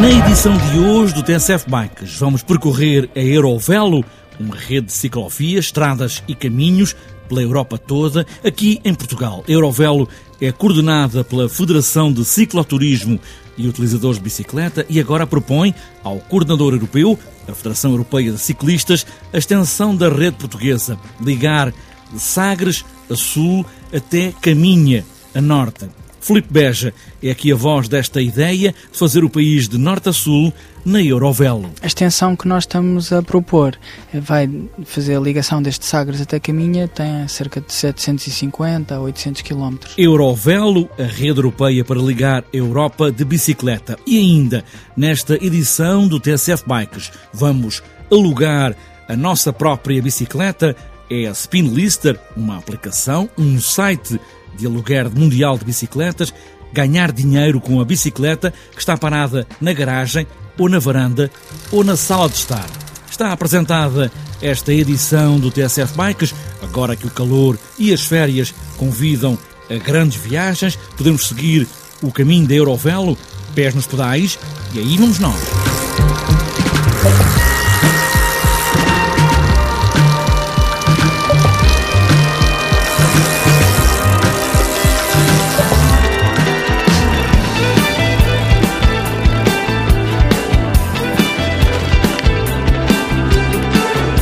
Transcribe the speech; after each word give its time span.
Na 0.00 0.10
edição 0.10 0.56
de 0.56 0.78
hoje 0.78 1.14
do 1.14 1.22
TSF 1.22 1.68
Bikes, 1.68 2.16
vamos 2.18 2.42
percorrer 2.42 3.10
a 3.14 3.20
Eurovelo, 3.20 4.04
uma 4.38 4.56
rede 4.56 4.86
de 4.86 4.92
ciclovias, 4.92 5.66
estradas 5.66 6.22
e 6.26 6.34
caminhos 6.34 6.96
pela 7.28 7.42
Europa 7.42 7.76
toda, 7.76 8.26
aqui 8.44 8.80
em 8.84 8.94
Portugal. 8.94 9.44
A 9.46 9.52
Eurovelo 9.52 10.08
é 10.40 10.50
coordenada 10.50 11.22
pela 11.22 11.48
Federação 11.48 12.12
de 12.12 12.24
Cicloturismo 12.24 13.20
e 13.56 13.68
Utilizadores 13.68 14.16
de 14.16 14.24
Bicicleta 14.24 14.86
e 14.88 14.98
agora 14.98 15.26
propõe 15.26 15.74
ao 16.02 16.18
coordenador 16.18 16.72
europeu, 16.72 17.18
a 17.46 17.52
Federação 17.52 17.90
Europeia 17.90 18.32
de 18.32 18.38
Ciclistas, 18.38 19.06
a 19.32 19.38
extensão 19.38 19.94
da 19.94 20.08
rede 20.08 20.36
portuguesa, 20.38 20.98
ligar 21.20 21.72
de 22.12 22.18
Sagres 22.18 22.84
a 23.10 23.14
Sul 23.14 23.66
até 23.92 24.32
Caminha, 24.40 25.04
a 25.34 25.40
norte. 25.40 25.88
Filipe 26.20 26.52
Beja 26.52 26.92
é 27.22 27.30
aqui 27.30 27.50
a 27.50 27.56
voz 27.56 27.88
desta 27.88 28.20
ideia 28.20 28.74
de 28.92 28.98
fazer 28.98 29.24
o 29.24 29.30
país 29.30 29.68
de 29.68 29.78
norte 29.78 30.10
a 30.10 30.12
sul 30.12 30.52
na 30.84 31.02
Eurovelo. 31.02 31.70
A 31.82 31.86
extensão 31.86 32.36
que 32.36 32.46
nós 32.46 32.64
estamos 32.64 33.12
a 33.12 33.22
propor 33.22 33.78
vai 34.12 34.48
fazer 34.84 35.16
a 35.16 35.20
ligação 35.20 35.62
deste 35.62 35.86
Sagres 35.86 36.20
até 36.20 36.38
Caminha, 36.38 36.86
tem 36.88 37.26
cerca 37.26 37.60
de 37.60 37.72
750 37.72 38.94
a 38.94 39.00
800 39.00 39.42
km. 39.42 39.76
Eurovelo, 39.96 40.88
a 40.98 41.04
rede 41.04 41.38
europeia 41.38 41.84
para 41.84 41.98
ligar 41.98 42.42
a 42.42 42.56
Europa 42.56 43.10
de 43.10 43.24
bicicleta. 43.24 43.98
E 44.06 44.18
ainda, 44.18 44.62
nesta 44.96 45.34
edição 45.34 46.06
do 46.06 46.20
TSF 46.20 46.64
Bikes, 46.66 47.10
vamos 47.32 47.82
alugar 48.10 48.76
a 49.08 49.16
nossa 49.16 49.52
própria 49.52 50.00
bicicleta 50.00 50.76
é 51.10 51.26
a 51.26 51.32
Spinlister, 51.32 52.16
uma 52.36 52.56
aplicação, 52.56 53.28
um 53.36 53.60
site 53.60 54.20
de 54.56 54.66
aluguer 54.66 55.10
mundial 55.10 55.58
de 55.58 55.64
bicicletas, 55.64 56.32
ganhar 56.72 57.12
dinheiro 57.12 57.60
com 57.60 57.80
a 57.80 57.84
bicicleta 57.84 58.52
que 58.72 58.78
está 58.78 58.96
parada 58.96 59.46
na 59.60 59.72
garagem 59.72 60.26
ou 60.58 60.68
na 60.68 60.78
varanda 60.78 61.30
ou 61.72 61.82
na 61.82 61.96
sala 61.96 62.28
de 62.28 62.36
estar. 62.36 62.66
Está 63.10 63.32
apresentada 63.32 64.10
esta 64.40 64.72
edição 64.72 65.38
do 65.38 65.50
TSF 65.50 65.94
Bikes, 65.96 66.34
agora 66.62 66.96
que 66.96 67.06
o 67.06 67.10
calor 67.10 67.58
e 67.78 67.92
as 67.92 68.02
férias 68.02 68.54
convidam 68.76 69.38
a 69.68 69.74
grandes 69.74 70.20
viagens, 70.20 70.76
podemos 70.96 71.28
seguir 71.28 71.66
o 72.02 72.10
caminho 72.10 72.46
da 72.46 72.54
Eurovelo, 72.54 73.16
pés 73.54 73.74
nos 73.74 73.86
pedais, 73.86 74.38
e 74.74 74.78
aí 74.78 74.96
vamos 74.96 75.18
nós. 75.18 75.59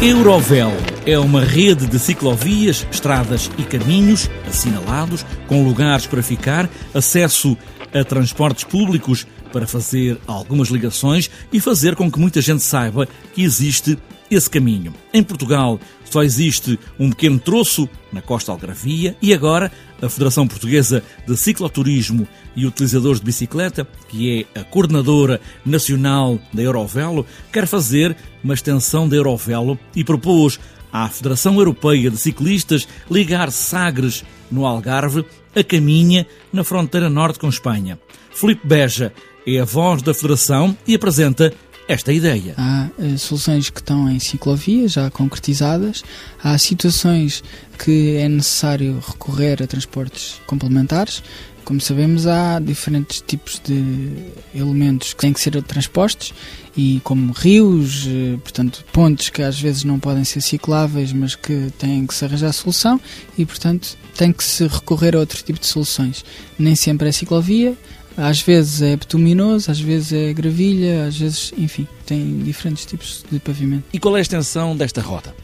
Eurovel 0.08 0.72
é 1.04 1.18
uma 1.18 1.44
rede 1.44 1.86
de 1.86 1.98
ciclovias, 1.98 2.86
estradas 2.90 3.50
e 3.58 3.62
caminhos 3.62 4.30
assinalados, 4.48 5.22
com 5.46 5.62
lugares 5.62 6.06
para 6.06 6.22
ficar, 6.22 6.66
acesso 6.94 7.54
a 7.92 8.02
transportes 8.02 8.64
públicos 8.64 9.26
para 9.52 9.66
fazer 9.66 10.18
algumas 10.26 10.68
ligações 10.68 11.30
e 11.52 11.60
fazer 11.60 11.94
com 11.94 12.10
que 12.10 12.18
muita 12.18 12.40
gente 12.40 12.62
saiba 12.62 13.06
que 13.34 13.42
existe 13.42 13.98
esse 14.30 14.48
caminho. 14.48 14.94
Em 15.12 15.22
Portugal 15.22 15.78
só 16.06 16.22
existe 16.22 16.80
um 16.98 17.10
pequeno 17.10 17.38
troço 17.38 17.86
na 18.10 18.22
costa 18.22 18.50
algravia 18.50 19.14
e 19.20 19.34
agora 19.34 19.70
a 20.00 20.08
Federação 20.08 20.46
Portuguesa 20.46 21.02
de 21.26 21.36
Cicloturismo 21.36 22.26
e 22.54 22.66
Utilizadores 22.66 23.20
de 23.20 23.26
Bicicleta, 23.26 23.86
que 24.08 24.46
é 24.54 24.60
a 24.60 24.64
coordenadora 24.64 25.40
nacional 25.64 26.38
da 26.52 26.62
Eurovelo, 26.62 27.26
quer 27.52 27.66
fazer 27.66 28.16
uma 28.42 28.54
extensão 28.54 29.08
da 29.08 29.16
Eurovelo 29.16 29.78
e 29.94 30.04
propôs 30.04 30.58
à 30.92 31.08
Federação 31.08 31.56
Europeia 31.56 32.10
de 32.10 32.16
Ciclistas 32.16 32.88
ligar 33.10 33.50
Sagres, 33.50 34.24
no 34.50 34.64
Algarve, 34.64 35.24
a 35.54 35.62
Caminha, 35.62 36.26
na 36.52 36.64
fronteira 36.64 37.10
norte 37.10 37.38
com 37.38 37.48
Espanha. 37.48 37.98
Filipe 38.30 38.66
Beja 38.66 39.12
é 39.46 39.60
a 39.60 39.64
voz 39.64 40.02
da 40.02 40.14
Federação 40.14 40.76
e 40.86 40.94
apresenta 40.94 41.52
esta 41.88 42.12
ideia. 42.12 42.54
Há 42.58 42.90
uh, 42.98 43.18
soluções 43.18 43.70
que 43.70 43.80
estão 43.80 44.08
em 44.10 44.18
ciclovias, 44.18 44.92
já 44.92 45.10
concretizadas, 45.10 46.04
há 46.44 46.56
situações 46.58 47.42
que 47.82 48.16
é 48.16 48.28
necessário 48.28 49.02
recorrer 49.04 49.62
a 49.62 49.66
transportes 49.66 50.40
complementares. 50.46 51.22
Como 51.64 51.80
sabemos, 51.80 52.26
há 52.26 52.58
diferentes 52.60 53.22
tipos 53.26 53.60
de 53.62 54.14
elementos 54.54 55.12
que 55.12 55.20
têm 55.20 55.32
que 55.32 55.40
ser 55.40 55.62
transpostos 55.62 56.32
e 56.74 56.98
como 57.04 57.32
rios, 57.32 58.06
eh, 58.06 58.38
portanto, 58.42 58.86
pontes 58.90 59.28
que 59.28 59.42
às 59.42 59.60
vezes 59.60 59.84
não 59.84 59.98
podem 59.98 60.24
ser 60.24 60.40
cicláveis, 60.40 61.12
mas 61.12 61.34
que 61.34 61.70
têm 61.78 62.06
que 62.06 62.14
se 62.14 62.24
arranjar 62.24 62.54
solução 62.54 62.98
e, 63.36 63.44
portanto, 63.44 63.98
tem 64.16 64.32
que 64.32 64.42
se 64.42 64.66
recorrer 64.66 65.14
a 65.14 65.18
outro 65.18 65.42
tipo 65.42 65.60
de 65.60 65.66
soluções. 65.66 66.24
Nem 66.58 66.74
sempre 66.74 67.10
é 67.10 67.12
ciclovia, 67.12 67.76
às 68.16 68.40
vezes 68.40 68.82
é 68.82 68.96
betuminoso, 68.96 69.70
às 69.70 69.80
vezes 69.80 70.12
é 70.12 70.32
gravilha, 70.32 71.06
às 71.06 71.18
vezes, 71.18 71.52
enfim, 71.56 71.86
tem 72.06 72.38
diferentes 72.38 72.84
tipos 72.84 73.24
de 73.30 73.38
pavimento. 73.38 73.84
E 73.92 73.98
qual 73.98 74.16
é 74.16 74.18
a 74.18 74.22
extensão 74.22 74.76
desta 74.76 75.00
rota? 75.00 75.34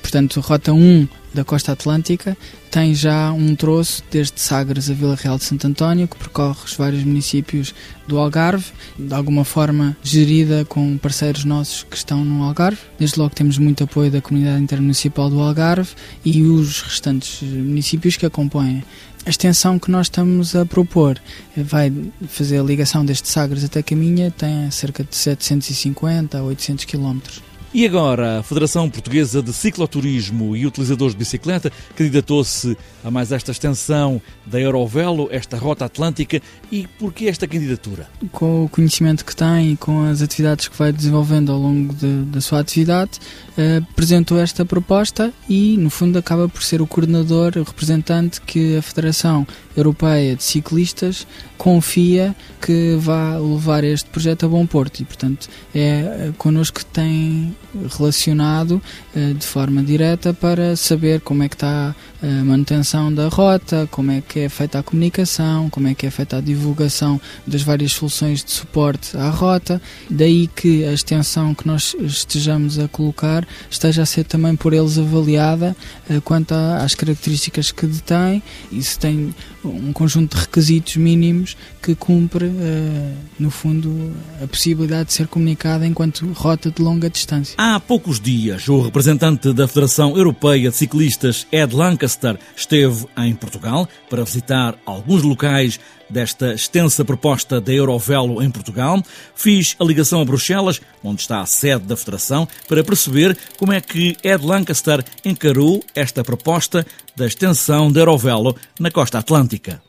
Portanto, 0.00 0.40
rota 0.40 0.72
1 0.72 1.08
da 1.34 1.44
costa 1.44 1.72
atlântica 1.72 2.36
tem 2.70 2.94
já 2.94 3.30
um 3.32 3.54
troço 3.54 4.02
desde 4.10 4.40
Sagres 4.40 4.88
a 4.88 4.94
Vila 4.94 5.14
Real 5.14 5.36
de 5.36 5.44
Santo 5.44 5.66
António, 5.66 6.08
que 6.08 6.16
percorre 6.16 6.58
os 6.64 6.74
vários 6.74 7.04
municípios 7.04 7.74
do 8.08 8.18
Algarve, 8.18 8.64
de 8.98 9.12
alguma 9.12 9.44
forma 9.44 9.94
gerida 10.02 10.64
com 10.64 10.96
parceiros 10.96 11.44
nossos 11.44 11.82
que 11.82 11.96
estão 11.96 12.24
no 12.24 12.42
Algarve. 12.42 12.80
Desde 12.98 13.18
logo 13.18 13.34
temos 13.34 13.58
muito 13.58 13.84
apoio 13.84 14.10
da 14.10 14.22
comunidade 14.22 14.62
intermunicipal 14.62 15.28
do 15.28 15.40
Algarve 15.40 15.90
e 16.24 16.42
os 16.42 16.80
restantes 16.80 17.42
municípios 17.42 18.16
que 18.16 18.24
a 18.24 18.30
compõem. 18.30 18.82
A 19.24 19.30
extensão 19.30 19.78
que 19.78 19.90
nós 19.90 20.06
estamos 20.06 20.56
a 20.56 20.64
propor 20.66 21.20
vai 21.56 21.92
fazer 22.26 22.58
a 22.58 22.62
ligação 22.62 23.04
deste 23.04 23.28
Sagres 23.28 23.62
até 23.62 23.82
Caminha, 23.82 24.30
tem 24.32 24.70
cerca 24.70 25.04
de 25.04 25.14
750 25.14 26.38
a 26.38 26.42
800 26.42 26.86
quilómetros. 26.86 27.51
E 27.74 27.86
agora, 27.86 28.40
a 28.40 28.42
Federação 28.42 28.90
Portuguesa 28.90 29.42
de 29.42 29.50
Cicloturismo 29.50 30.54
e 30.54 30.66
Utilizadores 30.66 31.14
de 31.14 31.18
Bicicleta 31.18 31.72
candidatou-se 31.96 32.76
a 33.02 33.10
mais 33.10 33.32
esta 33.32 33.50
extensão 33.50 34.20
da 34.44 34.60
Eurovelo, 34.60 35.26
esta 35.30 35.56
rota 35.56 35.86
atlântica. 35.86 36.42
E 36.70 36.86
por 36.98 37.14
que 37.14 37.28
esta 37.28 37.48
candidatura? 37.48 38.06
Com 38.30 38.66
o 38.66 38.68
conhecimento 38.68 39.24
que 39.24 39.34
tem 39.34 39.72
e 39.72 39.76
com 39.78 40.04
as 40.04 40.20
atividades 40.20 40.68
que 40.68 40.76
vai 40.76 40.92
desenvolvendo 40.92 41.50
ao 41.50 41.58
longo 41.58 41.94
de, 41.94 42.24
da 42.24 42.42
sua 42.42 42.60
atividade, 42.60 43.12
eh, 43.56 43.80
apresentou 43.90 44.38
esta 44.38 44.66
proposta 44.66 45.32
e, 45.48 45.78
no 45.78 45.88
fundo, 45.88 46.18
acaba 46.18 46.50
por 46.50 46.62
ser 46.62 46.82
o 46.82 46.86
coordenador, 46.86 47.54
o 47.56 47.62
representante 47.62 48.38
que 48.42 48.76
a 48.76 48.82
Federação 48.82 49.46
Europeia 49.74 50.36
de 50.36 50.44
Ciclistas 50.44 51.26
confia 51.56 52.36
que 52.60 52.96
vá 52.98 53.38
levar 53.38 53.82
este 53.82 54.10
projeto 54.10 54.44
a 54.44 54.48
bom 54.50 54.66
porto 54.66 55.00
e, 55.00 55.06
portanto, 55.06 55.48
é 55.74 55.80
eh, 55.80 56.32
connosco 56.36 56.80
que 56.80 56.84
tem 56.84 57.56
relacionado 57.98 58.80
eh, 59.14 59.32
de 59.32 59.46
forma 59.46 59.82
direta 59.82 60.32
para 60.34 60.76
saber 60.76 61.20
como 61.20 61.42
é 61.42 61.48
que 61.48 61.54
está 61.54 61.94
a 62.22 62.44
manutenção 62.44 63.12
da 63.12 63.26
rota, 63.28 63.88
como 63.90 64.12
é 64.12 64.20
que 64.20 64.40
é 64.40 64.48
feita 64.48 64.78
a 64.78 64.82
comunicação, 64.82 65.68
como 65.68 65.88
é 65.88 65.94
que 65.94 66.06
é 66.06 66.10
feita 66.10 66.36
a 66.36 66.40
divulgação 66.40 67.20
das 67.44 67.62
várias 67.62 67.92
soluções 67.92 68.44
de 68.44 68.52
suporte 68.52 69.16
à 69.16 69.28
rota. 69.28 69.82
Daí 70.08 70.46
que 70.46 70.84
a 70.84 70.92
extensão 70.92 71.52
que 71.52 71.66
nós 71.66 71.96
estejamos 72.00 72.78
a 72.78 72.86
colocar 72.86 73.46
esteja 73.68 74.02
a 74.02 74.06
ser 74.06 74.24
também 74.24 74.54
por 74.54 74.72
eles 74.72 74.98
avaliada 74.98 75.76
eh, 76.08 76.20
quanto 76.24 76.54
às 76.54 76.94
características 76.94 77.72
que 77.72 77.86
detém 77.86 78.42
e 78.70 78.80
se 78.82 78.98
tem 78.98 79.34
um 79.64 79.92
conjunto 79.92 80.36
de 80.36 80.42
requisitos 80.42 80.96
mínimos 80.96 81.56
que 81.82 81.94
cumpre, 81.94 82.46
uh, 82.46 83.16
no 83.38 83.50
fundo, 83.50 84.12
a 84.42 84.46
possibilidade 84.46 85.08
de 85.08 85.12
ser 85.14 85.26
comunicada 85.26 85.86
enquanto 85.86 86.26
rota 86.32 86.70
de 86.70 86.82
longa 86.82 87.08
distância. 87.08 87.54
Há 87.58 87.78
poucos 87.80 88.20
dias, 88.20 88.68
o 88.68 88.80
representante 88.80 89.52
da 89.52 89.68
Federação 89.68 90.16
Europeia 90.16 90.70
de 90.70 90.76
Ciclistas, 90.76 91.46
Ed 91.50 91.74
Lancaster, 91.74 92.38
esteve 92.56 93.06
em 93.16 93.34
Portugal 93.34 93.88
para 94.08 94.24
visitar 94.24 94.76
alguns 94.84 95.22
locais 95.22 95.78
desta 96.12 96.52
extensa 96.52 97.04
proposta 97.04 97.60
da 97.60 97.72
Eurovelo 97.72 98.42
em 98.42 98.50
Portugal. 98.50 99.02
Fiz 99.34 99.74
a 99.80 99.84
ligação 99.84 100.20
a 100.20 100.24
Bruxelas, 100.24 100.80
onde 101.02 101.22
está 101.22 101.40
a 101.40 101.46
sede 101.46 101.84
da 101.86 101.96
Federação, 101.96 102.46
para 102.68 102.84
perceber 102.84 103.36
como 103.58 103.72
é 103.72 103.80
que 103.80 104.16
Ed 104.22 104.44
Lancaster 104.44 105.02
encarou 105.24 105.82
esta 105.94 106.22
proposta 106.22 106.86
da 107.16 107.26
extensão 107.26 107.90
da 107.90 108.00
Eurovelo 108.00 108.54
na 108.78 108.90
costa 108.90 109.18
atlântica. 109.18 109.82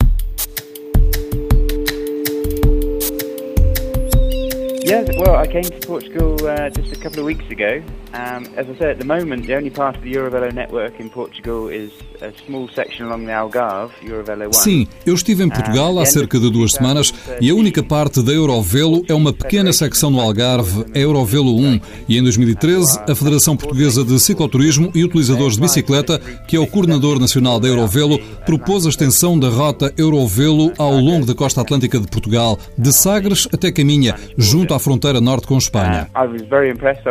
Yes, 4.86 5.08
well, 5.18 5.36
I 5.36 5.48
came 5.48 5.64
to 5.64 5.88
Portugal 5.88 6.36
uh, 6.44 6.70
just 6.70 6.94
a 6.94 7.00
couple 7.02 7.22
of 7.22 7.26
weeks 7.26 7.50
ago. 7.50 7.82
Um, 8.14 8.46
as 8.56 8.70
I 8.70 8.78
said, 8.78 8.90
at 8.92 9.00
the 9.00 9.06
moment, 9.06 9.48
the 9.48 9.56
only 9.56 9.72
part 9.72 9.98
of 9.98 10.04
the 10.04 10.14
Eurovelo 10.14 10.54
network 10.54 11.00
in 11.00 11.10
Portugal 11.10 11.70
is 11.70 11.92
a 12.22 12.32
small 12.46 12.70
section 12.70 13.08
along 13.08 13.26
the 13.26 13.34
Algarve, 13.34 13.92
Eurovelo 14.04 14.50
1. 14.50 14.54
Sim, 14.54 14.88
eu 15.04 15.16
estive 15.16 15.44
em 15.44 15.50
Portugal 15.50 15.98
há 15.98 16.06
cerca 16.06 16.40
de 16.40 16.48
duas 16.52 16.74
semanas 16.74 17.12
e 17.42 17.50
a 17.50 17.56
única 17.56 17.82
parte 17.82 18.22
da 18.22 18.32
Eurovelo 18.32 19.04
é 19.08 19.16
uma 19.16 19.34
pequena 19.34 19.74
secção 19.74 20.12
no 20.12 20.22
Algarve, 20.22 20.86
a 20.94 21.00
Eurovelo 21.00 21.58
1. 21.58 21.80
E 22.08 22.20
em 22.20 22.22
2013, 22.22 23.00
a 23.00 23.16
Federação 23.16 23.58
Portuguesa 23.58 24.04
de 24.04 24.20
Cicloturismo 24.20 24.92
e 24.94 25.04
Utilizadores 25.04 25.56
de 25.56 25.62
Bicicleta, 25.62 26.20
que 26.48 26.56
é 26.56 26.60
o 26.60 26.68
coordenador 26.68 27.20
nacional 27.20 27.60
da 27.60 27.68
Eurovelo, 27.68 28.20
propôs 28.46 28.86
a 28.86 28.90
extensão 28.90 29.40
da 29.40 29.50
rota 29.50 29.92
Eurovelo 29.98 30.72
ao 30.78 30.94
longo 30.94 31.26
da 31.26 31.34
costa 31.34 31.62
atlântica 31.62 32.00
de 32.00 32.06
Portugal, 32.06 32.60
de 32.78 32.94
Sagres 32.94 33.48
até 33.52 33.72
Caminha, 33.72 34.16
junto 34.38 34.76
à 34.76 34.80
fronteira 34.80 35.20
norte 35.20 35.48
com 35.48 35.58
Espanha. 35.58 36.08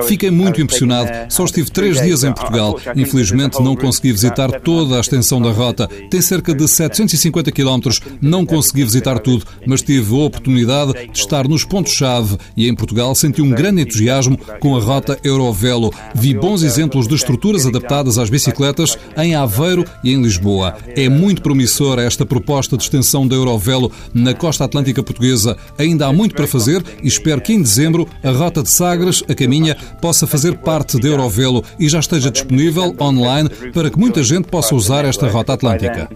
Fiquei 0.06 0.30
muito 0.30 0.60
impressionado. 0.60 0.91
Só 1.28 1.44
estive 1.44 1.70
três 1.70 2.00
dias 2.00 2.24
em 2.24 2.32
Portugal. 2.32 2.78
Infelizmente 2.96 3.62
não 3.62 3.76
consegui 3.76 4.12
visitar 4.12 4.60
toda 4.60 4.96
a 4.96 5.00
extensão 5.00 5.40
da 5.40 5.50
rota. 5.50 5.88
Tem 6.10 6.20
cerca 6.20 6.54
de 6.54 6.66
750 6.68 7.50
quilómetros. 7.52 8.00
Não 8.20 8.44
consegui 8.44 8.84
visitar 8.84 9.18
tudo, 9.18 9.46
mas 9.66 9.82
tive 9.82 10.14
a 10.14 10.24
oportunidade 10.24 10.92
de 10.92 11.18
estar 11.18 11.48
nos 11.48 11.64
pontos-chave 11.64 12.36
e 12.56 12.68
em 12.68 12.74
Portugal 12.74 13.14
senti 13.14 13.42
um 13.42 13.50
grande 13.50 13.82
entusiasmo 13.82 14.38
com 14.60 14.76
a 14.76 14.80
rota 14.80 15.18
Eurovelo. 15.24 15.92
Vi 16.14 16.34
bons 16.34 16.62
exemplos 16.62 17.06
de 17.06 17.14
estruturas 17.14 17.66
adaptadas 17.66 18.18
às 18.18 18.30
bicicletas 18.30 18.98
em 19.16 19.34
Aveiro 19.34 19.84
e 20.02 20.12
em 20.12 20.22
Lisboa. 20.22 20.76
É 20.96 21.08
muito 21.08 21.42
promissora 21.42 22.02
esta 22.02 22.26
proposta 22.26 22.76
de 22.76 22.82
extensão 22.82 23.26
da 23.26 23.34
Eurovelo 23.34 23.90
na 24.12 24.34
costa 24.34 24.64
atlântica 24.64 25.02
portuguesa. 25.02 25.56
Ainda 25.78 26.06
há 26.06 26.12
muito 26.12 26.34
para 26.34 26.46
fazer 26.46 26.82
e 27.02 27.08
espero 27.08 27.40
que 27.40 27.52
em 27.52 27.62
dezembro 27.62 28.08
a 28.22 28.30
rota 28.30 28.62
de 28.62 28.70
Sagres, 28.70 29.22
a 29.28 29.34
caminha, 29.34 29.76
possa 30.00 30.26
fazer 30.26 30.56
parte 30.58 30.81
de 30.84 31.08
Eurovelo 31.08 31.64
e 31.78 31.88
já 31.88 32.00
esteja 32.00 32.30
disponível 32.30 32.94
online 33.00 33.48
para 33.72 33.90
que 33.90 33.98
muita 33.98 34.22
gente 34.22 34.48
possa 34.48 34.74
usar 34.74 35.04
esta 35.04 35.28
rota 35.28 35.54
atlântica. 35.54 36.08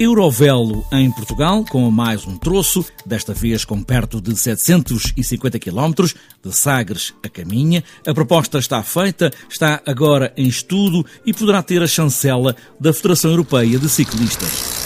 Eurovelo 0.00 0.84
em 0.92 1.10
Portugal, 1.12 1.64
com 1.70 1.88
mais 1.90 2.26
um 2.26 2.36
troço, 2.36 2.84
desta 3.06 3.32
vez 3.32 3.64
com 3.64 3.82
perto 3.82 4.20
de 4.20 4.36
750 4.36 5.58
km, 5.58 6.04
de 6.44 6.54
Sagres 6.54 7.14
a 7.24 7.28
Caminha. 7.28 7.84
A 8.06 8.12
proposta 8.12 8.58
está 8.58 8.82
feita, 8.82 9.30
está 9.48 9.80
agora 9.86 10.32
em 10.36 10.46
estudo 10.46 11.06
e 11.24 11.32
poderá 11.32 11.62
ter 11.62 11.82
a 11.82 11.86
chancela 11.86 12.56
da 12.78 12.92
Federação 12.92 13.30
Europeia 13.30 13.78
de 13.78 13.88
Ciclistas. 13.88 14.81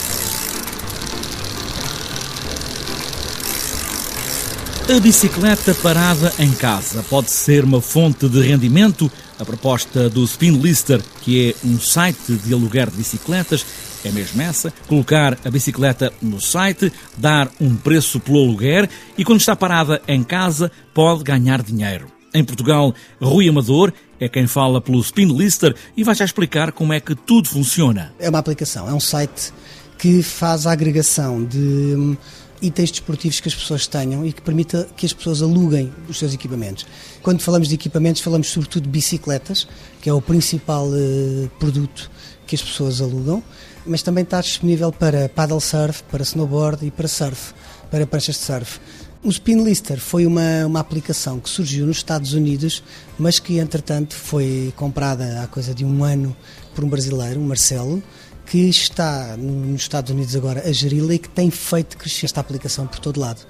A 4.89 4.99
bicicleta 5.01 5.75
parada 5.75 6.33
em 6.39 6.49
casa 6.53 7.03
pode 7.09 7.29
ser 7.29 7.65
uma 7.65 7.81
fonte 7.81 8.29
de 8.29 8.39
rendimento? 8.39 9.11
A 9.37 9.43
proposta 9.43 10.09
do 10.09 10.23
Spinlister, 10.23 11.01
que 11.21 11.49
é 11.49 11.67
um 11.67 11.77
site 11.77 12.33
de 12.33 12.53
aluguer 12.53 12.89
de 12.89 12.95
bicicletas, 12.95 13.65
é 14.05 14.11
mesmo 14.11 14.41
essa: 14.41 14.73
colocar 14.87 15.37
a 15.43 15.51
bicicleta 15.51 16.13
no 16.21 16.39
site, 16.39 16.91
dar 17.17 17.51
um 17.59 17.75
preço 17.75 18.17
pelo 18.21 18.39
aluguer 18.39 18.89
e, 19.17 19.25
quando 19.25 19.41
está 19.41 19.57
parada 19.57 20.01
em 20.07 20.23
casa, 20.23 20.71
pode 20.93 21.21
ganhar 21.21 21.61
dinheiro. 21.61 22.07
Em 22.33 22.43
Portugal, 22.43 22.95
Rui 23.21 23.49
Amador 23.49 23.91
é 24.21 24.29
quem 24.29 24.47
fala 24.47 24.79
pelo 24.79 25.03
Spinlister 25.03 25.75
e 25.97 26.03
vai 26.03 26.15
já 26.15 26.23
explicar 26.23 26.71
como 26.71 26.93
é 26.93 27.01
que 27.01 27.13
tudo 27.13 27.49
funciona. 27.49 28.13
É 28.17 28.29
uma 28.29 28.39
aplicação, 28.39 28.87
é 28.87 28.93
um 28.93 29.01
site 29.01 29.51
que 29.97 30.23
faz 30.23 30.65
a 30.65 30.71
agregação 30.71 31.43
de 31.43 32.15
itens 32.61 32.91
desportivos 32.91 33.39
que 33.39 33.47
as 33.47 33.55
pessoas 33.55 33.87
tenham 33.87 34.25
e 34.25 34.33
que 34.33 34.41
permita 34.41 34.87
que 34.95 35.05
as 35.05 35.13
pessoas 35.13 35.41
aluguem 35.41 35.91
os 36.09 36.17
seus 36.17 36.33
equipamentos. 36.33 36.85
Quando 37.21 37.41
falamos 37.41 37.67
de 37.67 37.75
equipamentos, 37.75 38.21
falamos 38.21 38.47
sobretudo 38.47 38.83
de 38.83 38.89
bicicletas, 38.89 39.67
que 40.01 40.09
é 40.09 40.13
o 40.13 40.21
principal 40.21 40.87
uh, 40.87 41.49
produto 41.59 42.09
que 42.45 42.55
as 42.55 42.61
pessoas 42.61 43.01
alugam, 43.01 43.43
mas 43.85 44.01
também 44.01 44.23
está 44.23 44.41
disponível 44.41 44.91
para 44.91 45.29
paddle 45.29 45.61
surf, 45.61 46.03
para 46.03 46.23
snowboard 46.23 46.85
e 46.85 46.91
para 46.91 47.07
surf, 47.07 47.53
para 47.91 48.07
pranchas 48.07 48.35
de 48.35 48.41
surf. 48.41 48.79
O 49.23 49.29
Spinlister 49.29 49.99
foi 49.99 50.25
uma, 50.25 50.65
uma 50.65 50.79
aplicação 50.79 51.39
que 51.39 51.49
surgiu 51.49 51.85
nos 51.85 51.97
Estados 51.97 52.33
Unidos, 52.33 52.83
mas 53.17 53.39
que 53.39 53.57
entretanto 53.57 54.15
foi 54.15 54.71
comprada 54.75 55.41
há 55.41 55.47
coisa 55.47 55.73
de 55.73 55.83
um 55.83 56.03
ano 56.03 56.35
por 56.75 56.83
um 56.83 56.87
brasileiro, 56.89 57.39
um 57.39 57.47
Marcelo, 57.47 58.01
que 58.49 58.69
está 58.69 59.35
nos 59.37 59.81
Estados 59.81 60.11
Unidos 60.11 60.35
agora 60.35 60.63
a 60.65 60.71
geri-la 60.71 61.13
e 61.13 61.19
que 61.19 61.29
tem 61.29 61.51
feito 61.51 61.97
crescer 61.97 62.25
esta 62.25 62.39
aplicação 62.39 62.87
por 62.87 62.99
todo 62.99 63.19
lado. 63.19 63.41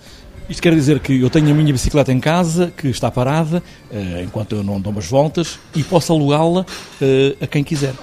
Isto 0.49 0.61
quer 0.61 0.73
dizer 0.73 0.99
que 0.99 1.21
eu 1.21 1.29
tenho 1.29 1.51
a 1.51 1.53
minha 1.53 1.71
bicicleta 1.71 2.11
em 2.11 2.19
casa, 2.19 2.71
que 2.75 2.87
está 2.87 3.11
parada, 3.11 3.61
uh, 3.91 4.23
enquanto 4.23 4.55
eu 4.55 4.63
não 4.63 4.79
dou 4.79 4.91
umas 4.91 5.05
voltas, 5.05 5.59
e 5.75 5.83
posso 5.83 6.13
alugá-la 6.13 6.61
uh, 6.61 7.43
a 7.43 7.45
quem 7.45 7.63
quiser. 7.63 7.93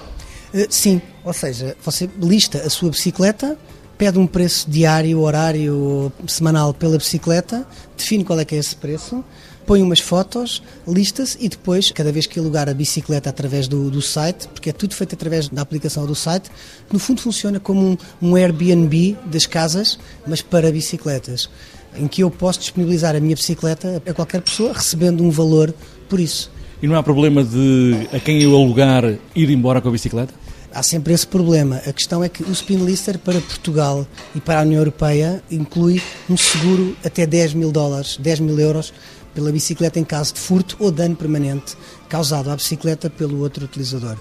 Uh, 0.53 0.67
sim, 0.69 1.01
ou 1.23 1.33
seja, 1.33 1.75
você 1.83 2.09
lista 2.21 2.59
a 2.59 2.69
sua 2.69 2.91
bicicleta, 2.91 3.57
pede 3.97 4.19
um 4.19 4.27
preço 4.27 4.69
diário, 4.69 5.19
horário, 5.21 6.11
semanal 6.27 6.73
pela 6.73 6.97
bicicleta, 6.97 7.65
define 7.97 8.23
qual 8.23 8.39
é 8.39 8.45
que 8.45 8.55
é 8.55 8.59
esse 8.59 8.75
preço, 8.75 9.23
põe 9.65 9.81
umas 9.81 9.99
fotos, 9.99 10.61
lista-se 10.87 11.37
e 11.41 11.49
depois, 11.49 11.91
cada 11.91 12.11
vez 12.11 12.25
que 12.25 12.39
alugar 12.39 12.69
a 12.69 12.73
bicicleta 12.73 13.29
através 13.29 13.67
do, 13.67 13.89
do, 13.89 14.01
site, 14.01 14.47
porque 14.49 14.69
é 14.69 14.73
tudo 14.73 14.93
feito 14.93 15.15
através 15.15 15.49
da 15.49 15.61
aplicação 15.61 16.05
do 16.05 16.15
site, 16.15 16.49
no 16.91 16.99
fundo 16.99 17.21
funciona 17.21 17.59
como 17.59 17.81
um, 17.81 17.97
um 18.21 18.35
Airbnb 18.35 19.17
das 19.25 19.45
casas, 19.45 19.97
mas 20.27 20.41
para 20.41 20.71
bicicletas, 20.71 21.49
em 21.97 22.07
que 22.07 22.21
eu 22.21 22.29
posso 22.29 22.59
disponibilizar 22.59 23.15
a 23.15 23.19
minha 23.19 23.35
bicicleta 23.35 24.01
a 24.05 24.13
qualquer 24.13 24.41
pessoa, 24.41 24.73
recebendo 24.73 25.23
um 25.23 25.29
valor 25.29 25.73
por 26.07 26.19
isso. 26.19 26.51
E 26.81 26.87
não 26.87 26.95
há 26.95 27.01
problema 27.01 27.43
de 27.43 28.07
a 28.13 28.19
quem 28.19 28.41
eu 28.41 28.55
alugar 28.55 29.03
ir 29.35 29.49
embora 29.49 29.81
com 29.81 29.89
a 29.89 29.91
bicicleta? 29.91 30.33
há 30.75 30.83
sempre 30.83 31.13
esse 31.13 31.25
problema. 31.25 31.77
A 31.87 31.93
questão 31.93 32.21
é 32.21 32.27
que 32.27 32.43
o 32.43 32.51
Spinlister 32.53 33.17
para 33.17 33.39
Portugal 33.39 34.05
e 34.35 34.41
para 34.41 34.59
a 34.59 34.63
União 34.63 34.79
Europeia 34.79 35.41
inclui 35.49 36.01
um 36.29 36.35
seguro 36.35 36.95
até 37.03 37.25
10 37.25 37.53
mil 37.53 37.71
dólares, 37.71 38.17
10 38.19 38.41
mil 38.41 38.59
euros 38.59 38.93
pela 39.35 39.51
bicicleta 39.51 39.99
em 39.99 40.03
caso 40.03 40.33
de 40.33 40.39
furto 40.39 40.77
ou 40.79 40.89
dano 40.89 41.15
permanente 41.15 41.77
causado 42.09 42.49
à 42.49 42.55
bicicleta 42.55 43.09
pelo 43.09 43.39
outro 43.41 43.65
utilizador. 43.65 44.17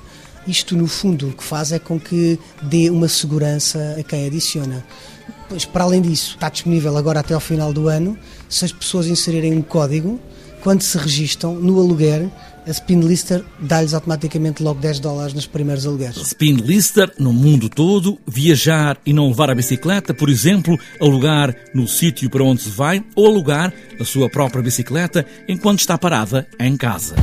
Isto, 0.47 0.77
no 0.77 0.87
fundo, 0.87 1.29
o 1.29 1.33
que 1.33 1.43
faz 1.43 1.73
é 1.73 1.79
com 1.79 1.99
que 1.99 2.39
dê 2.61 2.91
uma 2.91 3.09
segurança 3.09 3.97
a 3.99 4.03
quem 4.03 4.27
adiciona. 4.27 4.85
Pois, 5.49 5.65
para 5.65 5.85
além 5.85 6.03
disso, 6.03 6.35
está 6.35 6.51
disponível 6.51 6.95
agora 6.97 7.21
até 7.21 7.33
ao 7.33 7.41
final 7.41 7.73
do 7.73 7.89
ano, 7.89 8.19
se 8.49 8.65
as 8.65 8.73
pessoas 8.73 9.07
inserirem 9.07 9.55
um 9.55 9.63
código, 9.63 10.21
quando 10.61 10.83
se 10.83 10.99
registram 10.99 11.55
no 11.55 11.81
aluguer, 11.81 12.31
a 12.67 12.71
Spinlister 12.73 13.45
dá-lhes 13.61 13.95
automaticamente 13.95 14.63
logo 14.63 14.81
10 14.81 15.01
dólares 15.01 15.35
nos 15.35 15.47
primeiros 15.47 15.87
alugueres. 15.87 16.17
Spinlister 16.17 17.13
no 17.19 17.33
mundo 17.33 17.69
todo, 17.69 18.19
viajar 18.27 18.99
e 19.05 19.13
não 19.13 19.29
levar 19.29 19.51
a 19.51 19.55
bicicleta, 19.55 20.15
por 20.15 20.29
exemplo, 20.29 20.79
alugar 21.01 21.55
no 21.75 21.87
sítio 21.87 22.31
para 22.31 22.45
onde 22.45 22.63
se 22.63 22.71
vai 22.71 23.05
ou 23.15 23.27
alugar 23.27 23.73
a 24.01 24.05
sua 24.05 24.29
própria 24.31 24.63
bicicleta 24.63 25.27
enquanto 25.49 25.81
está 25.81 25.99
parada 25.99 26.47
em 26.59 26.77
casa. 26.77 27.15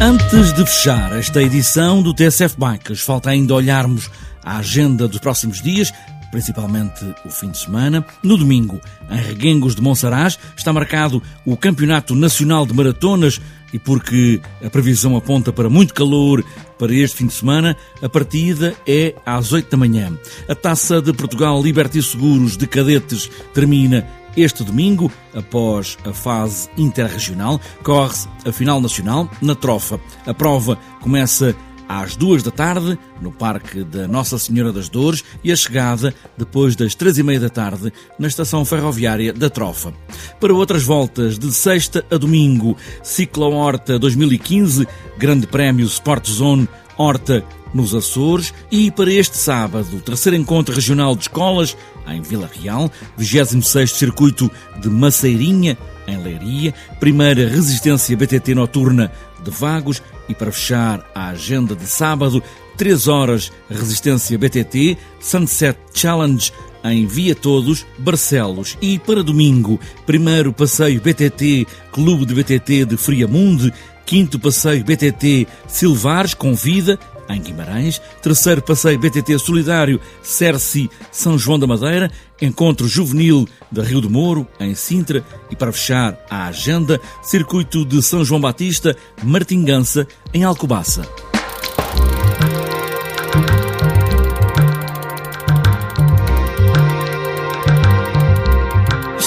Antes 0.00 0.52
de 0.52 0.66
fechar 0.66 1.16
esta 1.16 1.40
edição 1.40 2.02
do 2.02 2.12
TSF 2.12 2.56
Bikes, 2.58 3.00
falta 3.00 3.30
ainda 3.30 3.54
olharmos 3.54 4.10
a 4.44 4.58
agenda 4.58 5.06
dos 5.06 5.20
próximos 5.20 5.62
dias, 5.62 5.92
principalmente 6.32 7.04
o 7.24 7.30
fim 7.30 7.50
de 7.50 7.58
semana. 7.58 8.04
No 8.22 8.36
domingo, 8.36 8.80
em 9.08 9.18
Reguengos 9.18 9.76
de 9.76 9.82
Monsaraz, 9.82 10.36
está 10.56 10.72
marcado 10.72 11.22
o 11.46 11.56
Campeonato 11.56 12.16
Nacional 12.16 12.66
de 12.66 12.74
Maratonas 12.74 13.40
e 13.72 13.78
porque 13.78 14.40
a 14.64 14.68
previsão 14.68 15.16
aponta 15.16 15.52
para 15.52 15.70
muito 15.70 15.94
calor 15.94 16.44
para 16.78 16.92
este 16.94 17.18
fim 17.18 17.26
de 17.26 17.34
semana, 17.34 17.76
a 18.02 18.08
partida 18.08 18.74
é 18.86 19.14
às 19.24 19.52
8 19.52 19.70
da 19.70 19.76
manhã. 19.76 20.18
A 20.48 20.54
Taça 20.54 21.00
de 21.00 21.12
Portugal 21.12 21.62
Liberty 21.62 22.02
Seguros 22.02 22.56
de 22.56 22.66
Cadetes 22.66 23.30
termina 23.54 24.04
este 24.36 24.64
domingo, 24.64 25.12
após 25.34 25.98
a 26.04 26.12
fase 26.12 26.68
interregional, 26.76 27.60
corre-se 27.82 28.26
a 28.46 28.52
final 28.52 28.80
nacional 28.80 29.30
na 29.42 29.54
Trofa. 29.54 30.00
A 30.26 30.32
prova 30.32 30.78
começa 31.00 31.54
às 32.00 32.16
duas 32.16 32.42
da 32.42 32.50
tarde, 32.50 32.98
no 33.20 33.30
Parque 33.30 33.84
da 33.84 34.08
Nossa 34.08 34.38
Senhora 34.38 34.72
das 34.72 34.88
Dores, 34.88 35.24
e 35.44 35.52
a 35.52 35.56
chegada 35.56 36.14
depois 36.36 36.74
das 36.74 36.94
três 36.94 37.18
e 37.18 37.22
meia 37.22 37.40
da 37.40 37.48
tarde, 37.48 37.92
na 38.18 38.28
Estação 38.28 38.64
Ferroviária 38.64 39.32
da 39.32 39.50
Trofa. 39.50 39.92
Para 40.40 40.54
outras 40.54 40.84
voltas, 40.84 41.38
de 41.38 41.52
sexta 41.52 42.04
a 42.10 42.16
domingo, 42.16 42.76
Ciclo 43.02 43.52
Horta 43.52 43.98
2015, 43.98 44.86
Grande 45.18 45.46
Prémio 45.46 45.86
Sport 45.86 46.28
Zone 46.28 46.68
Horta 46.96 47.44
nos 47.74 47.94
Açores 47.94 48.52
e 48.70 48.90
para 48.90 49.10
este 49.10 49.36
sábado, 49.36 50.00
terceiro 50.00 50.36
encontro 50.36 50.74
regional 50.74 51.16
de 51.16 51.22
escolas 51.22 51.76
em 52.06 52.20
Vila 52.20 52.50
Real, 52.52 52.90
26 53.16 53.90
Circuito 53.90 54.50
de 54.80 54.88
Maceirinha, 54.88 55.76
em 56.06 56.22
Leiria, 56.22 56.74
primeira 56.98 57.48
resistência 57.48 58.16
BTT 58.16 58.54
noturna 58.54 59.12
de 59.42 59.50
Vagos 59.50 60.02
e 60.28 60.34
para 60.34 60.52
fechar 60.52 61.04
a 61.14 61.28
agenda 61.28 61.74
de 61.74 61.86
sábado, 61.86 62.42
3 62.76 63.08
horas 63.08 63.52
resistência 63.70 64.38
BTT, 64.38 64.96
Sunset 65.20 65.78
Challenge 65.94 66.52
em 66.84 67.06
Via 67.06 67.34
Todos, 67.34 67.86
Barcelos. 67.98 68.76
E 68.80 68.98
para 68.98 69.22
domingo, 69.22 69.78
primeiro 70.04 70.52
passeio 70.52 71.00
BTT, 71.00 71.66
Clube 71.92 72.26
de 72.26 72.34
BTT 72.34 72.84
de 72.86 72.96
Friamunde, 72.96 73.72
quinto 74.04 74.38
passeio 74.38 74.84
BTT 74.84 75.46
Silvares 75.68 76.34
com 76.34 76.54
vida 76.54 76.98
em 77.28 77.40
Guimarães, 77.40 78.00
terceiro 78.22 78.62
passeio 78.62 78.98
BTT 78.98 79.38
Solidário 79.38 80.00
Cerci 80.22 80.90
São 81.10 81.38
João 81.38 81.58
da 81.58 81.66
Madeira, 81.66 82.10
encontro 82.40 82.88
juvenil 82.88 83.48
da 83.70 83.82
Rio 83.82 84.00
do 84.00 84.10
Moro, 84.10 84.46
em 84.60 84.74
Sintra, 84.74 85.24
e 85.50 85.56
para 85.56 85.72
fechar 85.72 86.18
a 86.28 86.46
agenda, 86.46 87.00
circuito 87.22 87.84
de 87.84 88.02
São 88.02 88.24
João 88.24 88.40
Batista, 88.40 88.96
Martingança, 89.22 90.06
em 90.34 90.44
Alcobaça. 90.44 91.02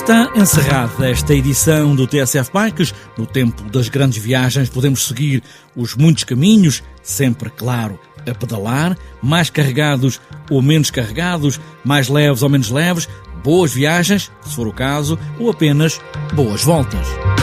Está 0.06 0.32
encerrada 0.36 1.10
esta 1.10 1.34
edição 1.34 1.96
do 1.96 2.06
TSF 2.06 2.52
Bikes. 2.54 2.94
No 3.18 3.26
tempo 3.26 3.64
das 3.72 3.90
grandes 3.90 4.24
viagens 4.24 4.70
podemos 4.70 5.08
seguir 5.08 5.42
os 5.76 5.96
muitos 5.96 6.24
caminhos, 6.24 6.84
sempre, 7.02 7.50
claro, 7.50 8.00
a 8.20 8.32
pedalar, 8.32 8.96
mais 9.20 9.50
carregados 9.50 10.22
ou 10.48 10.62
menos 10.62 10.92
carregados, 10.92 11.60
mais 11.84 12.08
leves 12.08 12.44
ou 12.44 12.50
menos 12.50 12.70
leves, 12.70 13.10
boas 13.44 13.74
viagens, 13.74 14.32
se 14.44 14.56
for 14.56 14.68
o 14.68 14.72
caso, 14.72 15.18
ou 15.40 15.50
apenas 15.50 16.00
boas 16.36 16.64
voltas. 16.64 17.35